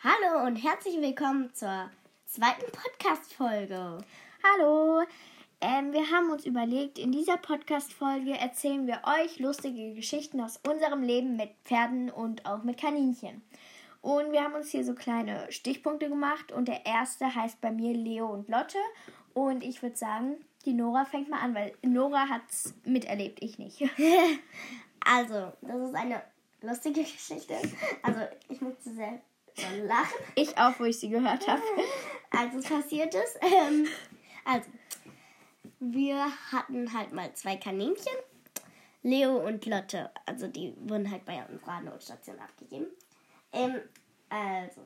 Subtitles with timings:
[0.00, 1.90] Hallo und herzlich willkommen zur
[2.24, 3.98] zweiten Podcast-Folge.
[4.44, 5.02] Hallo.
[5.60, 11.02] Ähm, wir haben uns überlegt, in dieser Podcast-Folge erzählen wir euch lustige Geschichten aus unserem
[11.02, 13.42] Leben mit Pferden und auch mit Kaninchen.
[14.00, 17.92] Und wir haben uns hier so kleine Stichpunkte gemacht und der erste heißt bei mir
[17.92, 18.78] Leo und Lotte.
[19.34, 23.58] Und ich würde sagen, die Nora fängt mal an, weil Nora hat es miterlebt, ich
[23.58, 23.82] nicht.
[25.04, 26.22] also, das ist eine
[26.62, 27.56] lustige Geschichte.
[28.04, 29.20] Also, ich musste sehr
[29.84, 30.18] lachen.
[30.34, 31.62] Ich auch, wo ich sie gehört habe.
[32.30, 33.38] Also, es passiert ist.
[33.40, 33.86] Ähm,
[34.44, 34.68] also,
[35.80, 38.12] wir hatten halt mal zwei Kaninchen.
[39.02, 40.10] Leo und Lotte.
[40.26, 42.88] Also, die wurden halt bei unserer Notstation abgegeben.
[43.54, 43.76] Ähm,
[44.28, 44.82] also,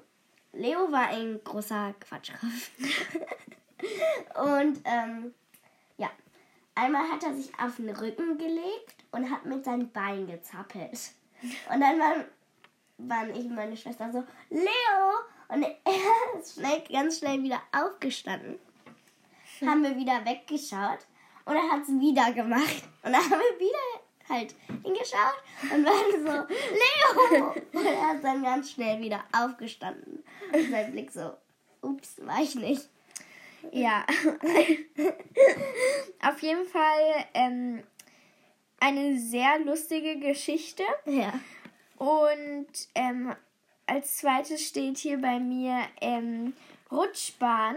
[0.52, 2.70] Leo war ein großer Quatschkopf.
[4.36, 5.34] und, ähm,
[5.96, 6.10] ja.
[6.76, 11.12] Einmal hat er sich auf den Rücken gelegt und hat mit seinem Bein gezappelt.
[11.42, 12.24] Und dann waren,
[13.08, 14.66] waren ich und meine Schwester so, Leo!
[15.48, 15.76] Und er
[16.40, 18.58] ist schnell, ganz schnell wieder aufgestanden.
[19.58, 19.68] Hm.
[19.68, 21.00] Haben wir wieder weggeschaut
[21.44, 22.84] und er hat es wieder gemacht.
[23.02, 23.78] Und dann haben wir wieder
[24.28, 26.32] halt hingeschaut und waren so,
[26.72, 27.54] Leo!
[27.72, 30.22] Und er ist dann ganz schnell wieder aufgestanden.
[30.52, 31.32] Und sein Blick so,
[31.82, 32.88] ups, war ich nicht.
[33.70, 34.06] Ja.
[36.22, 37.82] Auf jeden Fall ähm,
[38.80, 40.82] eine sehr lustige Geschichte.
[41.06, 41.32] Ja.
[42.02, 43.32] Und ähm,
[43.86, 46.52] als zweites steht hier bei mir ähm,
[46.90, 47.76] Rutschbahn.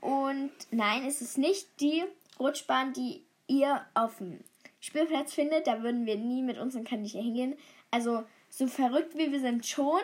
[0.00, 2.04] Und nein, es ist nicht die
[2.38, 4.38] Rutschbahn, die ihr auf dem
[4.78, 5.66] Spielplatz findet.
[5.66, 7.58] Da würden wir nie mit unseren Kaninchen hingehen.
[7.90, 10.02] Also so verrückt wie wir sind schon,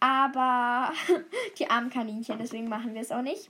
[0.00, 0.92] aber
[1.60, 3.48] die armen Kaninchen, deswegen machen wir es auch nicht.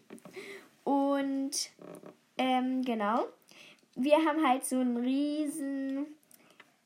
[0.85, 1.71] Und
[2.37, 3.25] ähm, genau,
[3.95, 6.05] wir haben halt so einen riesen,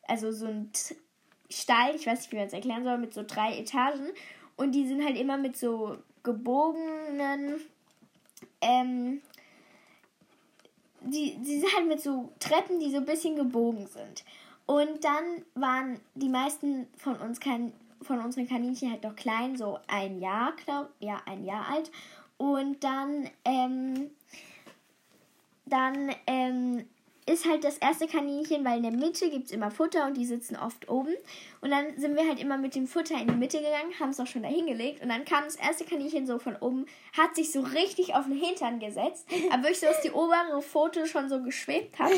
[0.07, 0.71] also so einen
[1.53, 4.09] Stall, ich weiß nicht, wie man es erklären soll, mit so drei Etagen.
[4.57, 7.61] Und die sind halt immer mit so gebogenen,
[8.61, 9.21] ähm,
[11.01, 14.25] die, die sind halt mit so Treppen, die so ein bisschen gebogen sind.
[14.67, 19.79] Und dann waren die meisten von uns kan von unseren Kaninchen halt noch klein, so
[19.87, 21.91] ein Jahr, glaub, ja, ein Jahr alt.
[22.37, 24.11] Und dann, ähm,
[25.67, 26.85] dann ähm,
[27.27, 30.27] ist halt das erste Kaninchen, weil in der Mitte gibt es immer Futter und die
[30.27, 31.15] sitzen oft oben.
[31.61, 34.19] Und dann sind wir halt immer mit dem Futter in die Mitte gegangen, haben es
[34.19, 35.03] auch schon da hingelegt.
[35.03, 38.37] Und dann kam das erste Kaninchen so von oben, hat sich so richtig auf den
[38.37, 39.27] Hintern gesetzt.
[39.51, 42.13] Aber wirklich so, dass die obere Pfote schon so geschwebt hat,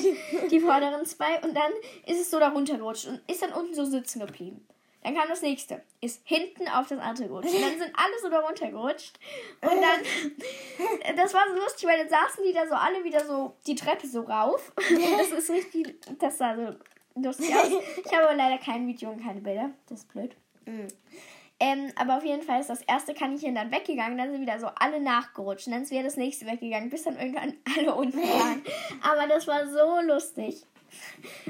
[0.50, 1.40] die vorderen zwei.
[1.42, 1.72] Und dann
[2.06, 4.66] ist es so da runtergerutscht und ist dann unten so sitzen geblieben.
[5.04, 5.82] Dann kam das nächste.
[6.00, 7.54] Ist hinten auf das andere gerutscht.
[7.54, 9.18] Und dann sind alle so da runtergerutscht.
[9.60, 13.54] Und dann, das war so lustig, weil dann saßen die da so alle wieder so
[13.66, 14.72] die Treppe so rauf.
[15.18, 16.74] Das ist richtig, das sah so
[17.20, 17.68] lustig aus.
[18.04, 19.70] Ich habe aber leider kein Video und keine Bilder.
[19.88, 20.34] Das ist blöd.
[20.64, 20.88] Mhm.
[21.60, 24.66] Ähm, aber auf jeden Fall ist das erste Kaninchen dann weggegangen, dann sind wieder so
[24.74, 25.66] alle nachgerutscht.
[25.66, 28.62] Und dann ist wieder das nächste weggegangen, bis dann irgendwann alle unten waren.
[29.02, 30.64] Aber das war so lustig.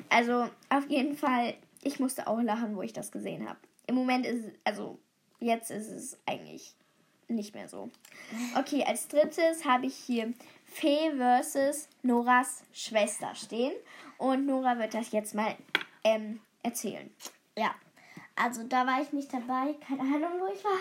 [0.08, 3.58] Also auf jeden Fall ich musste auch lachen, wo ich das gesehen habe.
[3.86, 4.98] Im Moment ist es, also
[5.40, 6.74] jetzt ist es eigentlich
[7.28, 7.90] nicht mehr so.
[8.56, 10.32] Okay, als drittes habe ich hier
[10.64, 13.72] Fee versus Noras Schwester stehen.
[14.18, 15.56] Und Nora wird das jetzt mal
[16.02, 17.10] ähm, erzählen.
[17.56, 17.74] Ja,
[18.36, 19.74] also da war ich nicht dabei.
[19.86, 20.78] Keine Ahnung, wo ich war.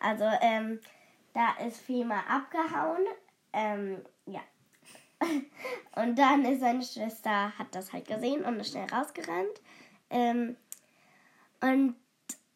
[0.00, 0.80] Also, ähm,
[1.32, 3.04] da ist Fee mal abgehauen.
[3.52, 4.40] Ähm, ja.
[5.96, 9.60] Und dann ist seine Schwester, hat das halt gesehen und ist schnell rausgerannt.
[10.14, 10.56] Ähm,
[11.60, 11.96] und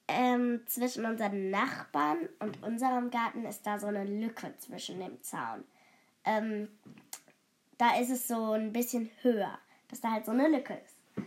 [0.07, 5.65] ähm, zwischen unseren Nachbarn und unserem Garten ist da so eine Lücke zwischen dem Zaun.
[6.25, 6.69] Ähm,
[7.77, 9.59] da ist es so ein bisschen höher,
[9.89, 11.25] dass da halt so eine Lücke ist.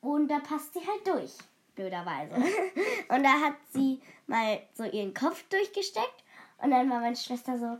[0.00, 1.34] Und da passt sie halt durch,
[1.74, 2.36] blöderweise.
[3.08, 6.24] und da hat sie mal so ihren Kopf durchgesteckt
[6.62, 7.78] und dann war meine Schwester so,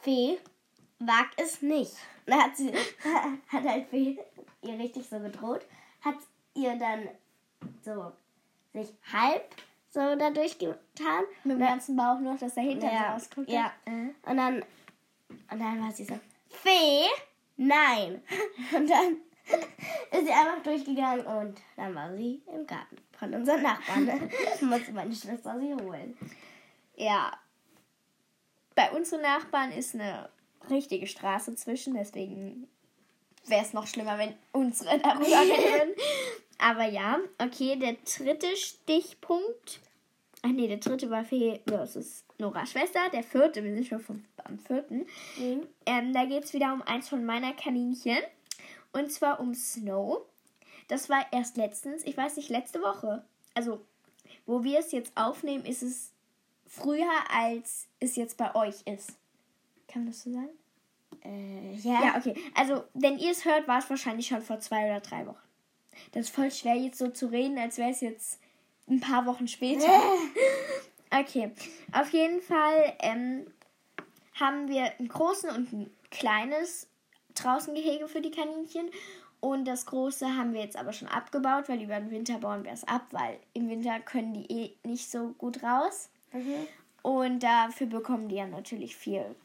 [0.00, 0.38] Fee,
[1.00, 1.92] wag es nicht.
[2.24, 2.72] Und dann hat sie,
[3.48, 4.18] hat halt Fee
[4.62, 5.66] ihr richtig so gedroht,
[6.00, 6.16] hat
[6.54, 7.08] ihr dann
[7.82, 8.12] so
[8.72, 9.54] sich halb
[9.88, 11.24] so dadurch getan.
[11.44, 13.50] Mit dem ganzen Bauch noch, dass der Hintern ja, so ausguckt.
[13.50, 13.72] Ja.
[13.86, 14.14] Mhm.
[14.24, 14.62] Und dann
[15.50, 16.18] und dann war sie so,
[16.48, 17.06] Fee,
[17.56, 18.22] nein.
[18.74, 19.16] Und dann
[20.10, 24.06] ist sie einfach durchgegangen und dann war sie im Garten von unseren Nachbarn.
[24.60, 26.16] musste meine Schwester sie holen.
[26.94, 27.32] Ja.
[28.74, 30.28] Bei unseren Nachbarn ist eine
[30.70, 32.68] richtige Straße zwischen, deswegen
[33.46, 35.94] wäre es noch schlimmer, wenn unsere darüber reden.
[36.58, 39.80] Aber ja, okay, der dritte Stichpunkt.
[40.42, 43.00] Ach nee, der dritte war Fee versus Nora Schwester.
[43.12, 45.06] Der vierte, wir sind schon vom, am vierten.
[45.38, 45.66] Mhm.
[45.86, 48.18] Ähm, da geht es wieder um eins von meiner Kaninchen.
[48.92, 50.22] Und zwar um Snow.
[50.88, 53.24] Das war erst letztens, ich weiß nicht, letzte Woche.
[53.54, 53.80] Also,
[54.46, 56.12] wo wir es jetzt aufnehmen, ist es
[56.66, 59.12] früher, als es jetzt bei euch ist.
[59.88, 60.50] Kann man das so sagen?
[61.24, 62.16] Äh, Ja, ja.
[62.16, 62.34] okay.
[62.54, 65.36] Also, wenn ihr es hört, war es wahrscheinlich schon vor zwei oder drei Wochen.
[66.12, 68.40] Das ist voll schwer, jetzt so zu reden, als wäre es jetzt
[68.88, 69.86] ein paar Wochen später.
[71.14, 71.50] Okay,
[71.92, 73.46] auf jeden Fall ähm,
[74.40, 76.88] haben wir einen großen und ein kleines
[77.34, 78.88] Draußengehege für die Kaninchen.
[79.40, 82.72] Und das große haben wir jetzt aber schon abgebaut, weil über den Winter bauen wir
[82.72, 86.08] es ab, weil im Winter können die eh nicht so gut raus.
[86.32, 86.66] Mhm.
[87.02, 89.36] Und dafür bekommen die ja natürlich viel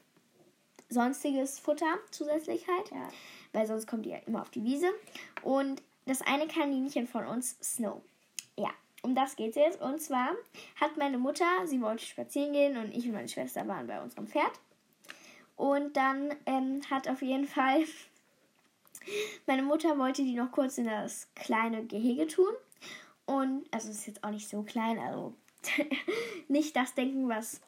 [0.89, 2.91] sonstiges Futter zusätzlich halt.
[2.91, 3.09] Ja.
[3.53, 4.89] Weil sonst kommt die ja immer auf die Wiese.
[5.43, 8.01] Und das eine Kaninchen von uns, Snow.
[8.57, 8.69] Ja,
[9.01, 9.81] um das geht's jetzt.
[9.81, 10.29] Und zwar
[10.79, 14.27] hat meine Mutter, sie wollte spazieren gehen und ich und meine Schwester waren bei unserem
[14.27, 14.51] Pferd.
[15.55, 17.83] Und dann ähm, hat auf jeden Fall
[19.47, 22.53] meine Mutter wollte die noch kurz in das kleine Gehege tun.
[23.25, 25.33] Und, also es ist jetzt auch nicht so klein, also
[26.47, 27.61] nicht das denken, was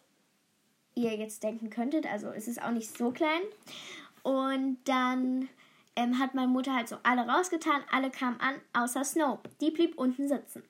[1.04, 2.06] ihr jetzt denken könntet.
[2.12, 3.42] Also es ist auch nicht so klein.
[4.24, 5.50] Und dann
[5.96, 9.40] ähm, hat meine Mutter halt so alle rausgetan, alle kamen an, außer Snow.
[9.62, 10.64] Die blieb unten sitzen.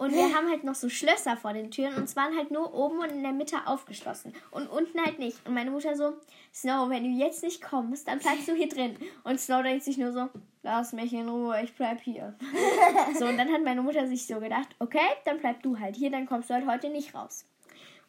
[0.00, 2.72] Und wir haben halt noch so Schlösser vor den Türen und es waren halt nur
[2.72, 4.32] oben und in der Mitte aufgeschlossen.
[4.50, 5.46] Und unten halt nicht.
[5.46, 6.14] Und meine Mutter so,
[6.54, 8.96] Snow, wenn du jetzt nicht kommst, dann bleibst du hier drin.
[9.24, 10.30] Und Snow denkt sich nur so,
[10.62, 12.34] lass mich in Ruhe, ich bleib hier.
[13.18, 16.10] so, und dann hat meine Mutter sich so gedacht, okay, dann bleib du halt hier,
[16.10, 17.44] dann kommst du halt heute nicht raus.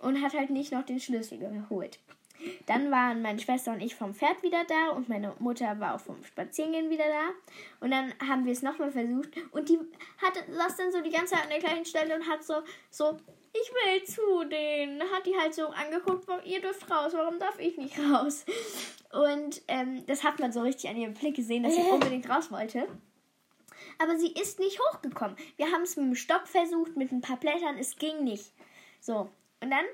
[0.02, 2.00] Und hat halt nicht noch den Schlüssel geholt.
[2.66, 6.00] Dann waren meine Schwester und ich vom Pferd wieder da und meine Mutter war auch
[6.00, 7.30] vom Spazierengehen wieder da.
[7.80, 9.78] Und dann haben wir es nochmal versucht und die
[10.18, 12.56] hat, saß dann so die ganze Zeit an der gleichen Stelle und hat so,
[12.90, 13.18] so,
[13.54, 15.02] ich will zu denen.
[15.12, 18.46] Hat die halt so angeguckt, warum ihr dürft raus, warum darf ich nicht raus?
[19.12, 22.52] Und ähm, das hat man so richtig an ihrem Blick gesehen, dass sie unbedingt raus
[22.52, 22.88] wollte.
[24.00, 25.36] Aber sie ist nicht hochgekommen.
[25.58, 28.52] Wir haben es mit dem Stock versucht, mit ein paar Blättern, es ging nicht.
[29.00, 29.30] So,
[29.62, 29.86] und dann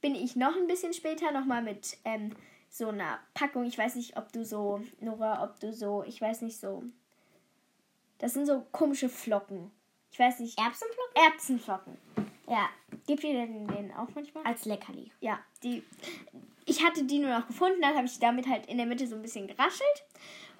[0.00, 2.34] bin ich noch ein bisschen später nochmal mit ähm,
[2.68, 3.64] so einer Packung.
[3.64, 6.84] Ich weiß nicht, ob du so, Nora, ob du so, ich weiß nicht so.
[8.18, 9.70] Das sind so komische Flocken.
[10.10, 10.58] Ich weiß nicht.
[10.58, 11.14] Erbsenflocken?
[11.14, 11.98] Erbsenflocken.
[12.48, 12.68] Ja,
[13.06, 14.44] Gibt ihr denn den auch manchmal?
[14.44, 15.10] als Leckerli.
[15.20, 15.82] Ja, die.
[16.64, 19.14] Ich hatte die nur noch gefunden, dann habe ich damit halt in der Mitte so
[19.14, 20.04] ein bisschen geraschelt.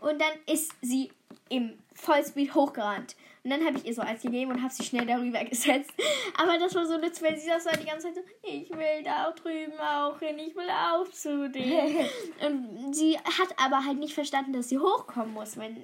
[0.01, 1.11] Und dann ist sie
[1.49, 3.17] im Vollspeed hochgerannt.
[3.47, 5.93] Und dann habe ich ihr so eins gegeben und habe sie schnell darüber gesetzt.
[6.37, 9.05] Aber das war so nützlich, weil sie das war die ganze Zeit so, ich will
[9.05, 12.09] da drüben auch hin, ich will auch zu dir.
[12.45, 15.81] und sie hat aber halt nicht verstanden, dass sie hochkommen muss, wenn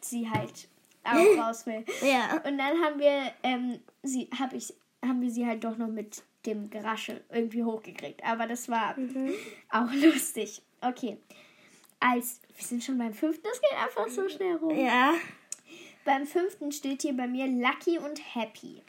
[0.00, 0.66] sie halt
[1.04, 1.14] auch
[1.46, 1.84] raus will.
[2.02, 2.42] Ja.
[2.44, 6.24] Und dann haben wir, ähm, sie, hab ich, haben wir sie halt doch noch mit
[6.44, 8.24] dem Geraschel irgendwie hochgekriegt.
[8.24, 8.96] Aber das war
[9.70, 10.60] auch lustig.
[10.80, 11.18] Okay.
[12.00, 14.76] Als, wir sind schon beim fünften, das geht einfach so schnell rum.
[14.76, 15.14] Ja.
[16.06, 18.80] Beim fünften steht hier bei mir Lucky und Happy.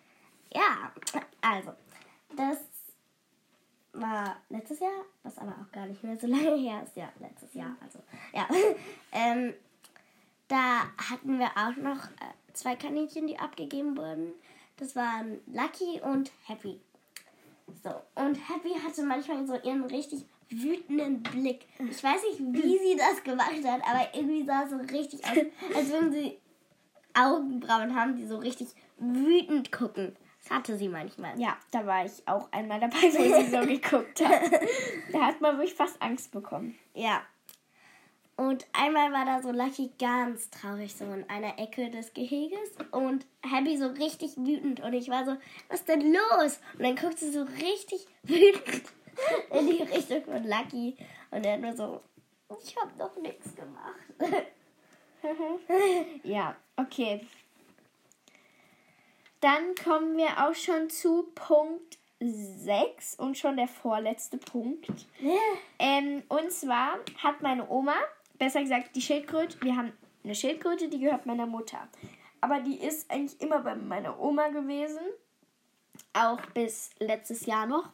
[0.53, 0.93] Ja,
[1.41, 1.73] also,
[2.35, 2.59] das
[3.91, 6.95] war letztes Jahr, was aber auch gar nicht mehr so lange her ist.
[6.95, 7.99] Ja, letztes Jahr, also,
[8.33, 8.47] ja.
[9.11, 9.55] ähm,
[10.47, 14.33] da hatten wir auch noch äh, zwei Kaninchen, die abgegeben wurden.
[14.77, 16.79] Das waren Lucky und Happy.
[17.83, 21.65] So, und Happy hatte manchmal so ihren richtig wütenden Blick.
[21.79, 25.37] Ich weiß nicht, wie sie das gemacht hat, aber irgendwie sah es so richtig aus,
[25.75, 26.37] als würden sie
[27.17, 30.15] Augenbrauen haben, die so richtig wütend gucken.
[30.43, 31.39] Das hatte sie manchmal.
[31.39, 34.61] Ja, da war ich auch einmal dabei, wo sie so geguckt hat.
[35.11, 36.77] Da hat man wirklich fast Angst bekommen.
[36.93, 37.21] Ja.
[38.35, 42.69] Und einmal war da so Lucky ganz traurig, so in einer Ecke des Geheges.
[42.91, 44.79] Und Happy so richtig wütend.
[44.81, 45.35] Und ich war so,
[45.69, 46.59] was ist denn los?
[46.73, 48.83] Und dann guckt sie so richtig wütend
[49.51, 50.95] in die Richtung von Lucky.
[51.31, 52.01] Und er nur so,
[52.63, 54.51] ich hab doch nichts gemacht.
[56.23, 57.25] Ja, okay.
[59.39, 64.87] Dann kommen wir auch schon zu Punkt 6 und schon der vorletzte Punkt.
[65.77, 67.95] Ähm, und zwar hat meine Oma,
[68.39, 69.93] besser gesagt die Schildkröte, wir haben
[70.23, 71.87] eine Schildkröte, die gehört meiner Mutter.
[72.41, 75.01] Aber die ist eigentlich immer bei meiner Oma gewesen.
[76.13, 77.89] Auch bis letztes Jahr noch.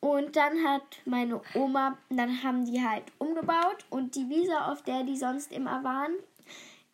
[0.00, 5.04] Und dann hat meine Oma, dann haben die halt umgebaut und die Wiese, auf der
[5.04, 6.12] die sonst immer waren,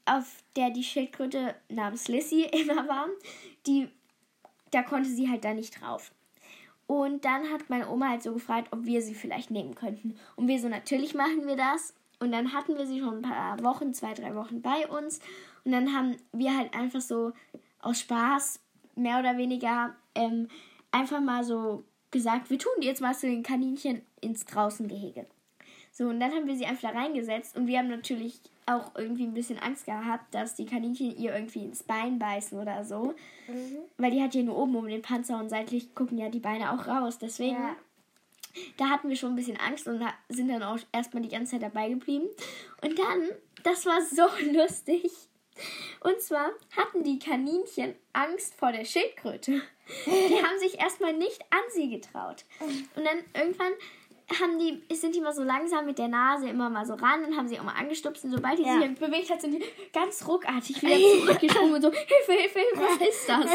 [0.06, 3.08] auf der die Schildkröte namens Lissy immer war,
[3.66, 3.88] die,
[4.70, 6.12] da konnte sie halt da nicht drauf.
[6.86, 10.16] Und dann hat meine Oma halt so gefragt, ob wir sie vielleicht nehmen könnten.
[10.36, 11.94] Und wir so, natürlich machen wir das.
[12.20, 15.18] Und dann hatten wir sie schon ein paar Wochen, zwei, drei Wochen bei uns.
[15.64, 17.32] Und dann haben wir halt einfach so
[17.80, 18.60] aus Spaß,
[18.94, 20.48] mehr oder weniger, ähm,
[20.92, 25.26] einfach mal so gesagt, wir tun die jetzt mal zu den Kaninchen ins Draußengehege.
[25.92, 29.24] So, und dann haben wir sie einfach da reingesetzt und wir haben natürlich auch irgendwie
[29.24, 33.14] ein bisschen Angst gehabt, dass die Kaninchen ihr irgendwie ins Bein beißen oder so.
[33.96, 36.72] Weil die hat ja nur oben um den Panzer und seitlich gucken ja die Beine
[36.72, 37.18] auch raus.
[37.18, 37.76] Deswegen Ja.
[38.76, 41.62] da hatten wir schon ein bisschen Angst und sind dann auch erstmal die ganze Zeit
[41.62, 42.26] dabei geblieben.
[42.82, 43.28] Und dann,
[43.62, 45.10] das war so lustig.
[46.00, 49.62] Und zwar hatten die Kaninchen Angst vor der Schildkröte.
[50.06, 52.44] Die haben sich erstmal nicht an sie getraut.
[52.60, 53.72] Und dann irgendwann
[54.28, 57.36] haben die, sind die mal so langsam mit der Nase immer mal so ran und
[57.36, 58.24] haben sie auch mal angestupst.
[58.24, 58.80] Und sobald die ja.
[58.80, 63.08] sich bewegt hat, sind die ganz ruckartig wieder zurückgesprungen und so, Hilfe, Hilfe, Hilfe, was
[63.08, 63.46] ist das?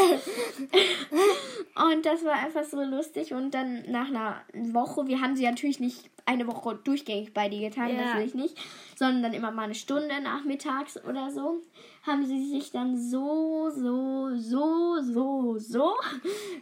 [1.91, 3.33] und das war einfach so lustig.
[3.33, 7.69] Und dann nach einer Woche, wir haben sie natürlich nicht eine Woche durchgängig bei dir
[7.69, 8.05] getan, ja.
[8.05, 8.57] natürlich nicht,
[9.01, 11.63] sondern dann immer mal eine Stunde nachmittags oder so
[12.03, 15.95] haben sie sich dann so, so, so, so, so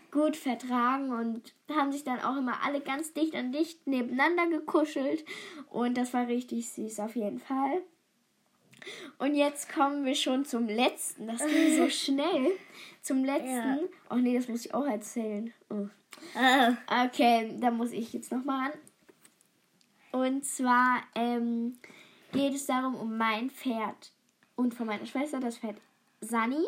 [0.10, 5.25] gut vertragen und haben sich dann auch immer alle ganz dicht an dicht nebeneinander gekuschelt.
[5.69, 7.81] Und das war richtig süß auf jeden Fall.
[9.17, 11.27] Und jetzt kommen wir schon zum letzten.
[11.27, 12.51] Das ging so schnell.
[13.01, 13.50] Zum letzten.
[13.50, 13.79] Ja.
[14.12, 15.53] Oh nee, das muss ich auch erzählen.
[15.69, 15.88] Oh.
[16.38, 17.05] Ah.
[17.05, 18.79] Okay, da muss ich jetzt nochmal an.
[20.12, 21.77] Und zwar ähm,
[22.31, 24.12] geht es darum, um mein Pferd
[24.55, 25.77] und von meiner Schwester das Pferd
[26.21, 26.65] Sunny.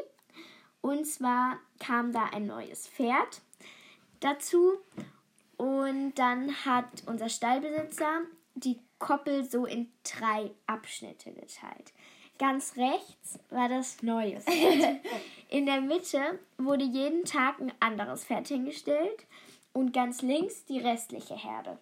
[0.82, 3.42] Und zwar kam da ein neues Pferd
[4.20, 4.78] dazu.
[5.58, 8.22] Und dann hat unser Stallbesitzer
[8.56, 11.94] die Koppel so in drei Abschnitte geteilt.
[12.40, 15.00] Ganz rechts war das neue Pferd.
[15.50, 19.28] In der Mitte wurde jeden Tag ein anderes Pferd hingestellt
[19.74, 21.78] und ganz links die restliche Herde.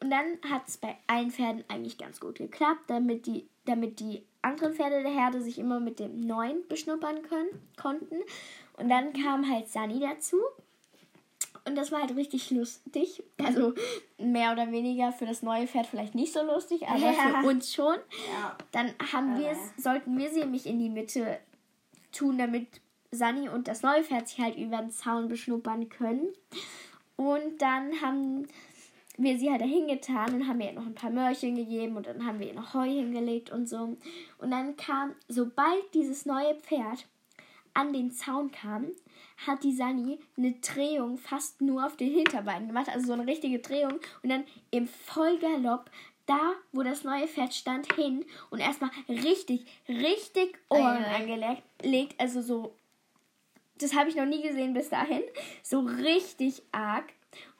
[0.00, 4.22] Und dann hat es bei allen Pferden eigentlich ganz gut geklappt, damit die, damit die
[4.42, 8.16] anderen Pferde der Herde sich immer mit dem neuen beschnuppern können, konnten.
[8.76, 10.36] Und dann kam halt Sunny dazu.
[11.64, 13.22] Und das war halt richtig lustig.
[13.44, 13.74] Also
[14.16, 17.12] mehr oder weniger für das neue Pferd vielleicht nicht so lustig, aber ja.
[17.12, 17.96] für uns schon.
[18.32, 18.56] Ja.
[18.72, 21.38] Dann haben wir sollten wir sie nämlich in die Mitte
[22.12, 26.28] tun, damit Sunny und das neue Pferd sich halt über den Zaun beschnuppern können.
[27.16, 28.46] Und dann haben
[29.18, 32.24] wir sie halt dahin getan und haben ihr noch ein paar Möhrchen gegeben und dann
[32.24, 33.96] haben wir ihr noch Heu hingelegt und so.
[34.38, 37.06] Und dann kam, sobald dieses neue Pferd
[37.74, 38.86] an den Zaun kam,
[39.46, 43.58] hat die Sani eine Drehung fast nur auf den Hinterbeinen gemacht, also so eine richtige
[43.58, 45.90] Drehung und dann im Vollgalopp
[46.26, 52.74] da, wo das neue Pferd stand, hin und erstmal richtig, richtig Ohren angelegt, also so,
[53.78, 55.22] das habe ich noch nie gesehen bis dahin,
[55.62, 57.04] so richtig arg.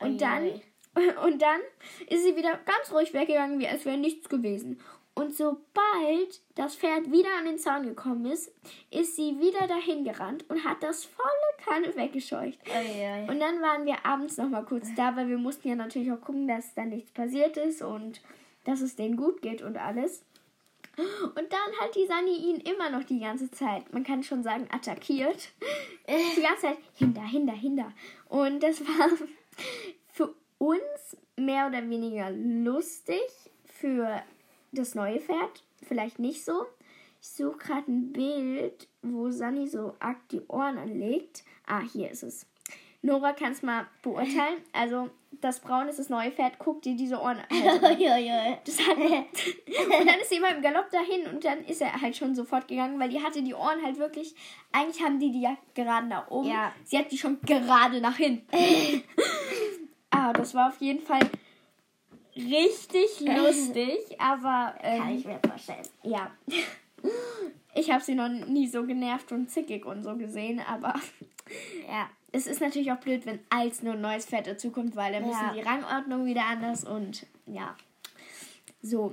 [0.00, 0.60] Und dann
[1.24, 1.60] Und dann
[2.08, 4.80] ist sie wieder ganz ruhig weggegangen, wie als wäre nichts gewesen.
[5.14, 8.52] Und sobald das Pferd wieder an den Zaun gekommen ist,
[8.92, 11.28] ist sie wieder dahin gerannt und hat das volle
[11.64, 12.60] Kanne weggescheucht.
[12.72, 16.12] Ei, Und dann waren wir abends noch mal kurz da, weil wir mussten ja natürlich
[16.12, 18.20] auch gucken, dass da nichts passiert ist und
[18.64, 20.22] dass es denen gut geht und alles.
[20.98, 24.68] Und dann hat die Sani ihn immer noch die ganze Zeit, man kann schon sagen,
[24.70, 25.48] attackiert.
[26.08, 27.92] Die ganze Zeit hinter, hinter, hinter.
[28.30, 29.10] Und das war
[30.58, 33.22] uns mehr oder weniger lustig
[33.64, 34.22] für
[34.72, 35.62] das neue Pferd.
[35.86, 36.66] Vielleicht nicht so.
[37.20, 41.44] Ich suche gerade ein Bild, wo Sunny so arg die Ohren anlegt.
[41.66, 42.46] Ah, hier ist es.
[43.00, 44.60] Nora kann es mal beurteilen.
[44.72, 45.10] Also,
[45.40, 46.54] das Braun ist das neue Pferd.
[46.58, 47.44] Guck dir diese Ohren an.
[47.50, 48.96] das hat,
[50.00, 52.66] und dann ist sie immer im Galopp dahin und dann ist er halt schon sofort
[52.66, 54.34] gegangen, weil die hatte die Ohren halt wirklich.
[54.72, 56.48] Eigentlich haben die die ja gerade nach oben.
[56.48, 56.72] Ja.
[56.84, 58.48] Sie hat die schon gerade nach hinten.
[60.10, 61.20] Ah, das war auf jeden Fall
[62.36, 64.74] richtig lustig, aber.
[64.82, 65.86] Ähm, Kann ich mir vorstellen.
[66.02, 66.30] Ja.
[67.74, 70.94] Ich habe sie noch nie so genervt und zickig und so gesehen, aber.
[71.88, 72.10] Ja.
[72.30, 75.28] Es ist natürlich auch blöd, wenn als nur ein neues Pferd dazukommt, weil dann ja.
[75.28, 77.74] müssen die Rangordnung wieder anders und ja.
[78.82, 79.10] So.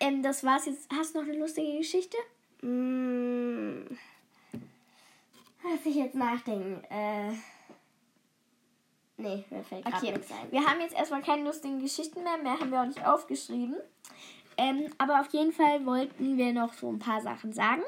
[0.00, 0.88] Ähm, das war's jetzt.
[0.90, 2.16] Hast du noch eine lustige Geschichte?
[2.62, 3.84] Mmh.
[5.62, 6.82] Lass ich jetzt nachdenken.
[6.88, 7.32] Äh.
[9.18, 10.12] Nee, mir fällt okay.
[10.12, 10.50] nichts ein.
[10.50, 12.36] Wir haben jetzt erstmal keine lustigen Geschichten mehr.
[12.36, 13.76] Mehr haben wir auch nicht aufgeschrieben.
[14.58, 17.82] Ähm, aber auf jeden Fall wollten wir noch so ein paar Sachen sagen.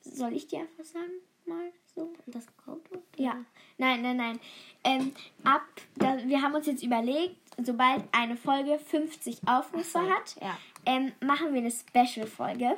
[0.00, 1.12] Soll ich dir einfach sagen?
[1.46, 2.12] Mal so.
[2.26, 3.02] Das Auto?
[3.16, 3.36] Ja.
[3.78, 4.40] Nein, nein, nein.
[4.84, 5.12] Ähm,
[5.44, 5.62] ab,
[5.96, 10.56] da, wir haben uns jetzt überlegt, sobald eine Folge 50 Aufrufe so, hat, ja.
[10.86, 12.76] ähm, machen wir eine Special-Folge.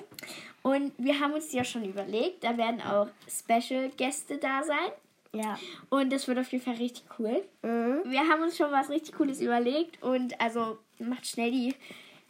[0.62, 4.90] Und wir haben uns ja schon überlegt, da werden auch Special-Gäste da sein.
[5.36, 5.58] Ja.
[5.88, 7.44] Und das wird auf jeden Fall richtig cool.
[7.62, 8.02] Mhm.
[8.10, 11.74] Wir haben uns schon was richtig Cooles überlegt und also macht schnell die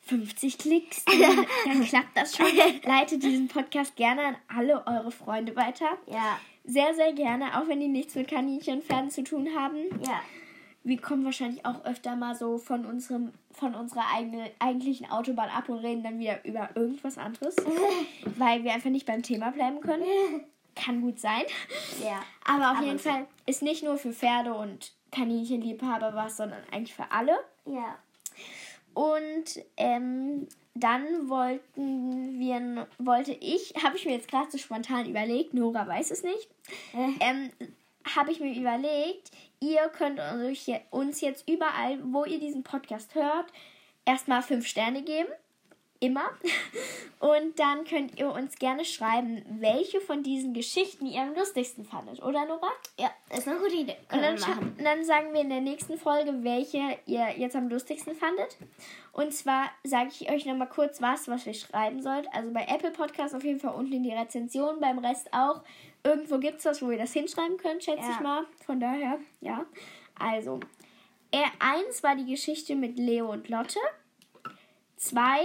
[0.07, 2.47] 50 Klicks, dann, dann klappt das schon.
[2.85, 5.99] Leitet diesen Podcast gerne an alle eure Freunde weiter.
[6.07, 6.39] Ja.
[6.65, 9.77] Sehr, sehr gerne, auch wenn die nichts mit Kaninchenpferden zu tun haben.
[10.05, 10.21] Ja.
[10.83, 15.69] Wir kommen wahrscheinlich auch öfter mal so von unserem, von unserer eigenen, eigentlichen Autobahn ab
[15.69, 17.57] und reden dann wieder über irgendwas anderes.
[18.39, 20.05] weil wir einfach nicht beim Thema bleiben können.
[20.77, 21.43] Kann gut sein.
[22.05, 22.23] Ja.
[22.45, 27.11] Aber auf jeden Fall ist nicht nur für Pferde und Kaninchenliebhaber warst, sondern eigentlich für
[27.11, 27.39] alle.
[27.65, 27.97] Ja.
[28.95, 35.55] Und ähm, dann wollten wir, wollte ich, habe ich mir jetzt gerade so spontan überlegt,
[35.55, 36.49] Nora weiß es nicht,
[36.95, 37.13] Äh.
[37.21, 37.51] ähm,
[38.15, 39.31] habe ich mir überlegt,
[39.61, 40.21] ihr könnt
[40.91, 43.47] uns jetzt überall, wo ihr diesen Podcast hört,
[44.05, 45.29] erstmal fünf Sterne geben.
[46.07, 46.31] Immer.
[47.19, 52.23] Und dann könnt ihr uns gerne schreiben, welche von diesen Geschichten ihr am lustigsten fandet.
[52.23, 52.69] Oder, Nora?
[52.99, 53.97] Ja, ist eine gute Idee.
[54.13, 54.77] Und dann, machen.
[54.83, 58.57] dann sagen wir in der nächsten Folge, welche ihr jetzt am lustigsten fandet.
[59.13, 62.29] Und zwar sage ich euch nochmal kurz was, was wir schreiben sollt.
[62.33, 65.63] Also bei Apple Podcast auf jeden Fall unten in die Rezension, beim Rest auch.
[66.05, 68.11] Irgendwo gibt es was, wo ihr das hinschreiben könnt, schätze Ja.
[68.13, 68.45] ich mal.
[68.65, 69.65] Von daher, ja.
[70.19, 70.61] Also,
[71.33, 73.81] R1 war die Geschichte mit Leo und Lotte.
[74.99, 75.41] 2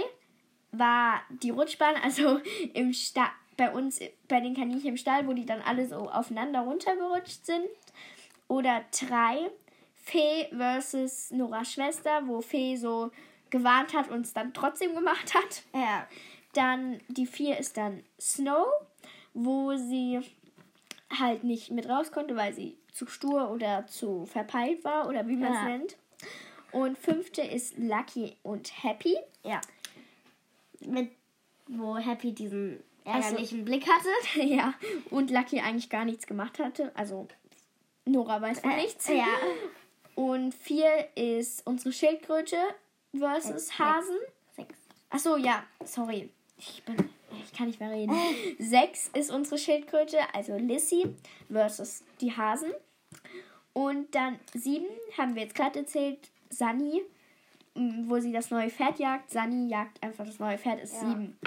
[0.72, 2.40] war die Rutschbahn, also
[2.74, 6.60] im Sta bei uns, bei den Kaninchen im Stall, wo die dann alle so aufeinander
[6.60, 7.66] runtergerutscht sind.
[8.48, 9.50] Oder 3
[9.94, 13.10] Fee versus Noras Schwester, wo Fee so
[13.50, 15.62] gewarnt hat und es dann trotzdem gemacht hat.
[15.74, 16.06] Ja.
[16.54, 18.66] Dann die 4 ist dann Snow,
[19.34, 20.20] wo sie
[21.18, 25.36] halt nicht mit raus konnte, weil sie zu stur oder zu verpeilt war oder wie
[25.36, 25.64] man es Ja.
[25.64, 25.96] nennt.
[26.72, 29.16] Und fünfte ist Lucky und Happy.
[29.44, 29.60] Ja.
[30.86, 31.10] Mit,
[31.68, 33.28] wo Happy diesen Ach so.
[33.28, 34.40] ärgerlichen Blick hatte.
[34.46, 34.74] ja,
[35.10, 36.92] und Lucky eigentlich gar nichts gemacht hatte.
[36.94, 37.28] Also
[38.04, 39.08] Nora weiß von nichts.
[39.08, 39.26] Ja.
[40.14, 42.58] Und vier ist unsere Schildkröte
[43.16, 43.78] versus Sechs.
[43.78, 44.16] Hasen.
[44.54, 44.76] Sechs.
[45.08, 46.28] Ach so, ja, sorry.
[46.58, 47.08] Ich bin
[47.44, 48.14] ich kann nicht mehr reden.
[48.58, 51.14] Sechs ist unsere Schildkröte, also Lissy
[51.50, 52.72] versus die Hasen.
[53.72, 54.86] Und dann sieben
[55.16, 57.02] haben wir jetzt gerade erzählt, Sunny,
[57.74, 59.30] wo sie das neue Pferd jagt.
[59.30, 61.00] Sunny jagt einfach das neue Pferd, ist Ja.
[61.08, 61.38] sieben.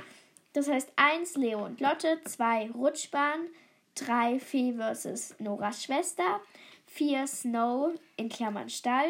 [0.54, 3.48] Das heißt eins Leo und Lotte, zwei Rutschbahn,
[3.94, 6.40] drei Fee versus Noras Schwester,
[6.86, 9.10] vier Snow in Klammern Stall,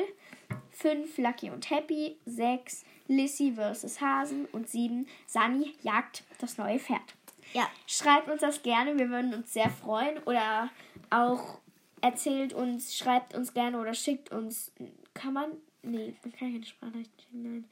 [0.71, 7.13] fünf Lucky und Happy, sechs Lissy versus Hasen und sieben Sunny jagt das neue Pferd.
[7.53, 7.69] Ja.
[7.87, 10.17] Schreibt uns das gerne, wir würden uns sehr freuen.
[10.23, 10.69] Oder
[11.11, 11.59] auch
[12.01, 14.71] erzählt uns, schreibt uns gerne oder schickt uns.
[15.13, 15.51] Kann man?
[15.85, 17.43] Nee, man kann keine Sprachnachrichten schicken.
[17.43, 17.65] Nein.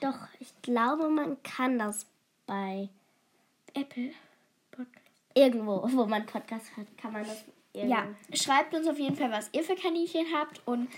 [0.00, 2.06] Doch, ich glaube, man kann das
[2.46, 2.88] bei
[3.74, 4.12] Apple
[4.70, 5.06] Podcast.
[5.34, 7.94] irgendwo, wo man Podcast hört, kann man das irgendwo.
[7.94, 10.60] Ja, schreibt uns auf jeden Fall, was ihr für Kaninchen habt.
[10.66, 10.88] Und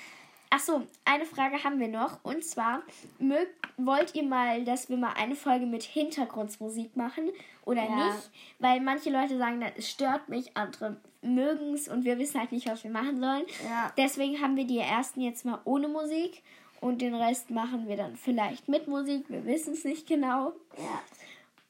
[0.51, 2.23] ach so, eine Frage haben wir noch.
[2.25, 2.83] Und zwar,
[3.19, 7.31] mögt, wollt ihr mal, dass wir mal eine Folge mit Hintergrundmusik machen
[7.65, 8.07] oder Ja.
[8.15, 8.31] nicht?
[8.59, 12.53] Weil manche Leute sagen dann, es stört mich, andere mögen es und wir wissen halt
[12.53, 13.45] nicht, was wir machen sollen.
[13.65, 13.93] Ja.
[13.97, 16.43] Deswegen haben wir die ersten jetzt mal ohne Musik.
[16.81, 19.29] Und den Rest machen wir dann vielleicht mit Musik.
[19.29, 20.53] Wir wissen es nicht genau.
[20.77, 21.03] ja.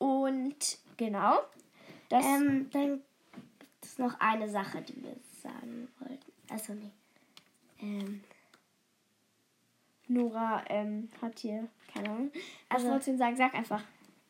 [0.07, 1.39] Und genau.
[2.11, 3.03] Das Ähm, dann
[3.59, 6.33] gibt es noch eine Sache, die wir sagen wollten.
[6.51, 6.91] Also nee.
[7.81, 8.23] Ähm,
[10.09, 12.31] Nora ähm, hat hier, keine Ahnung.
[12.69, 13.37] Was Also- wolltest du denn sagen?
[13.37, 13.83] Sag einfach.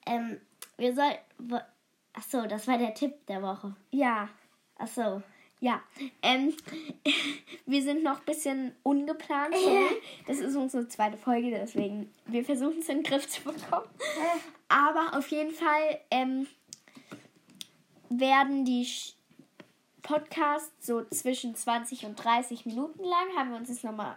[0.06, 0.40] ähm,
[0.76, 1.18] wir sollten.
[2.14, 3.74] Ach so, das war der Tipp der Woche.
[3.90, 4.28] Ja,
[4.78, 5.22] Ach so.
[5.60, 5.82] ja.
[6.22, 6.54] Ähm,
[7.66, 9.54] wir sind noch ein bisschen ungeplant.
[9.54, 10.00] Sorry.
[10.26, 13.88] Das ist unsere zweite Folge, deswegen wir versuchen es in den Griff zu bekommen.
[14.68, 16.46] Aber auf jeden Fall ähm,
[18.08, 18.86] werden die
[20.02, 23.36] Podcasts so zwischen 20 und 30 Minuten lang.
[23.36, 24.16] Haben wir uns jetzt nochmal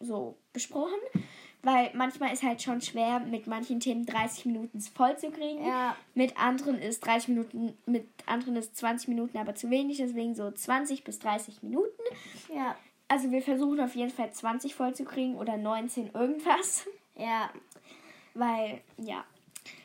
[0.00, 0.98] so besprochen.
[1.62, 5.66] Weil manchmal ist halt schon schwer, mit manchen Themen 30 Minuten voll zu kriegen.
[5.66, 5.94] Ja.
[6.14, 10.50] Mit anderen ist 30 Minuten, mit anderen ist 20 Minuten aber zu wenig, deswegen so
[10.50, 12.02] 20 bis 30 Minuten.
[12.54, 12.76] Ja.
[13.08, 16.86] Also wir versuchen auf jeden Fall 20 voll zu kriegen oder 19 irgendwas.
[17.16, 17.50] Ja.
[18.34, 19.24] Weil, ja,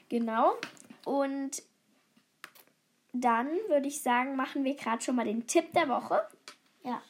[0.07, 0.53] genau.
[1.03, 1.61] Und
[3.11, 6.21] dann würde ich sagen, machen wir gerade schon mal den Tipp der Woche.
[6.83, 7.01] Ja.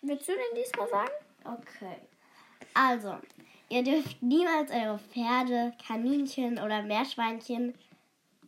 [0.00, 1.10] Willst du denn diesmal sagen?
[1.44, 1.96] Okay.
[2.74, 3.16] Also,
[3.72, 7.74] ihr dürft niemals eure Pferde, Kaninchen oder Meerschweinchen.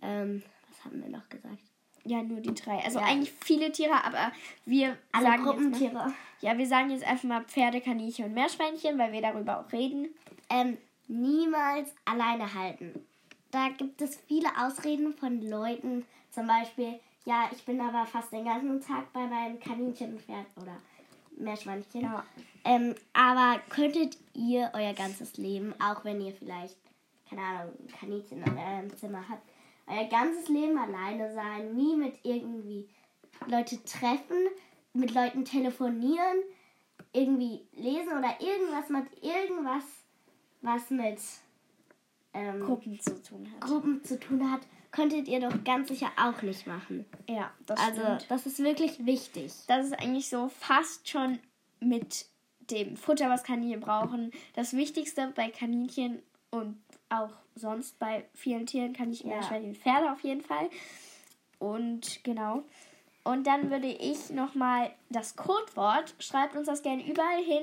[0.03, 1.59] Ähm, was haben wir noch gesagt?
[2.05, 2.79] Ja, nur die drei.
[2.85, 3.07] Also Ja.
[3.07, 4.31] eigentlich viele Tiere, aber
[4.67, 6.15] wir Alle sagen Jetzt mal, Gruppentiere.
[6.43, 10.09] ja, wir sagen jetzt einfach mal Pferde, Kaninchen und Meerschweinchen, weil wir darüber auch reden.
[10.51, 10.77] Ähm,
[11.09, 13.07] niemals alleine halten.
[13.51, 16.05] Da gibt es viele Ausreden von Leuten.
[16.31, 20.77] Zum Beispiel, ja, ich bin aber fast den ganzen Tag bei meinem Kaninchenpferd oder
[21.37, 22.03] Meerschweinchen.
[22.03, 22.25] Ja.
[22.65, 26.77] Ähm, aber könntet ihr euer ganzes Leben, auch wenn ihr vielleicht,
[27.29, 29.43] keine Ahnung, ein Kaninchen in eurem Zimmer habt,
[29.87, 32.89] euer ganzes Leben alleine sein, nie mit irgendwie
[33.47, 34.49] Leute treffen,
[34.93, 36.39] mit Leuten telefonieren,
[37.13, 39.85] irgendwie lesen oder irgendwas mit irgendwas,
[40.63, 41.21] was mit
[42.33, 43.61] ähm, Gruppen zu tun hat.
[43.61, 44.63] Gruppen zu tun hat,
[44.95, 47.05] könntet ihr doch ganz sicher auch nicht machen.
[47.29, 48.27] Ja, das Also, stimmt.
[48.29, 49.53] das ist wirklich wichtig.
[49.67, 51.41] Das ist eigentlich so fast schon
[51.81, 52.27] mit
[52.71, 54.31] dem Futter, was Kaninchen brauchen.
[54.55, 56.81] Das Wichtigste bei Kaninchen und
[57.11, 59.37] auch sonst bei vielen Tieren, Kaninchen, Ja.
[59.37, 60.71] Meerschweinchen, Pferde auf jeden Fall.
[61.59, 62.63] Und genau.
[63.25, 67.63] Und dann würde ich nochmal das Codewort, schreibt uns das gerne überall hin.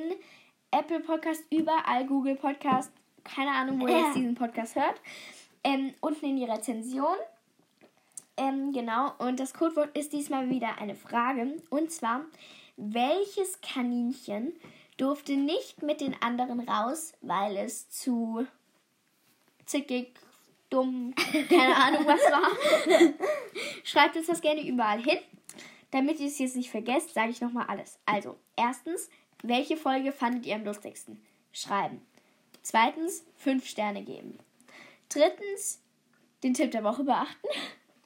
[0.72, 2.92] Apple Podcast, überall, Google Podcast,
[3.24, 5.00] keine Ahnung, wo ihr jetzt diesen Podcast hört.
[5.64, 7.16] Ähm, unten in die Rezension.
[8.38, 11.58] Ähm, genau, und das Codewort ist diesmal wieder eine Frage.
[11.70, 12.22] Und zwar,
[12.78, 14.54] welches Kaninchen
[14.98, 18.48] durfte nicht mit den anderen raus, weil es zu
[19.66, 20.14] zickig,
[20.70, 21.14] dumm,
[21.50, 23.14] keine Ahnung was war?
[23.84, 25.20] Schreibt uns das gerne überall hin.
[25.92, 28.00] Damit ihr es jetzt nicht vergesst, sage ich nochmal alles.
[28.06, 29.10] Also, erstens,
[29.44, 31.22] welche Folge fandet ihr am lustigsten?
[31.52, 32.02] Schreiben.
[32.64, 34.40] Zweitens, fünf Sterne geben.
[35.14, 35.82] Drittens,
[36.44, 37.48] den Tipp der Woche beachten.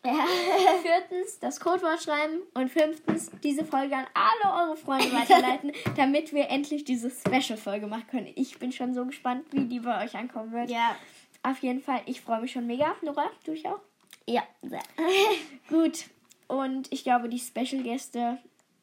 [0.06, 0.26] Ja.
[0.82, 2.41] Viertens, das Codewort schreiben.
[2.54, 8.08] Und fünftens, diese Folge an alle eure Freunde weiterleiten, damit wir endlich diese Special-Folge machen
[8.10, 8.32] können.
[8.36, 10.70] Ich bin schon so gespannt, wie die bei euch ankommen wird.
[10.70, 10.96] Ja.
[11.44, 12.96] Auf jeden Fall, ich freue mich schon mega.
[13.02, 13.80] Nora, du dich auch?
[14.28, 14.44] Ja.
[14.62, 14.82] Sehr.
[15.70, 16.06] Gut.
[16.48, 18.38] Und ich glaube, die Special-Gäste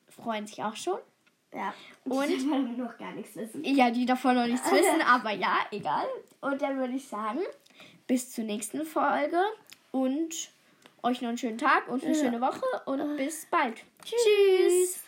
[0.08, 0.98] freuen sich auch schon.
[1.54, 1.74] Ja.
[2.04, 2.28] Und?
[2.28, 3.62] Die wollen noch gar nichts wissen.
[3.64, 6.06] Ja, die davon noch nichts wissen, aber ja, egal.
[6.40, 7.40] Und dann würde ich sagen,
[8.06, 9.40] bis zur nächsten Folge
[9.90, 10.50] und
[11.02, 12.20] euch noch einen schönen Tag und eine Ja.
[12.24, 13.76] schöne Woche und bis bald.
[14.04, 15.01] Tschüss.